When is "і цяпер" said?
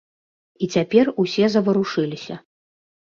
0.67-1.11